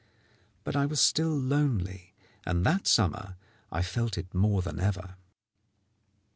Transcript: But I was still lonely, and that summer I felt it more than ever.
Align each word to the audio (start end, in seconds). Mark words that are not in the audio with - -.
But 0.63 0.75
I 0.75 0.87
was 0.87 0.99
still 0.99 1.29
lonely, 1.37 2.15
and 2.43 2.65
that 2.65 2.87
summer 2.87 3.35
I 3.71 3.83
felt 3.83 4.17
it 4.17 4.33
more 4.33 4.63
than 4.63 4.79
ever. 4.79 5.13